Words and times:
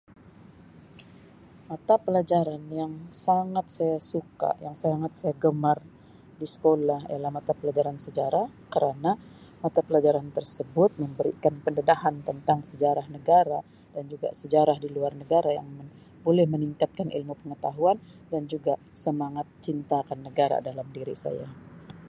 mata 1.69 1.95
pelajaran 2.05 2.63
yang 2.81 2.93
sangat 3.25 3.65
saya 3.75 3.97
suka, 4.11 4.49
yang 4.65 4.73
sangat 4.83 5.11
saya 5.19 5.33
gemar 5.43 5.77
di 6.41 6.47
sekolah 6.55 6.99
ialah 7.11 7.31
mata 7.37 7.51
pelajaran 7.59 7.97
sejarah 8.05 8.47
kerana 8.73 9.11
mata 9.63 9.79
pelajaran 9.87 10.27
tersebut 10.37 10.89
memberikan 11.03 11.53
pendedahan 11.65 12.15
tentang 12.29 12.59
sejarah 12.69 13.05
negara 13.15 13.59
dan 13.95 14.03
juga 14.11 14.29
sejarah 14.41 14.77
diluar 14.85 15.11
negara 15.21 15.49
yang 15.59 15.69
boleh 16.25 16.45
meningkatkan 16.53 17.07
ilmu 17.17 17.33
pengetahuan 17.41 17.97
dan 18.33 18.43
juga 18.53 18.73
semangat 19.03 19.45
cinta 19.65 19.95
akan 20.03 20.19
negara 20.27 20.57
dalam 20.69 20.87
diri 20.95 21.13
saya. 21.23 21.45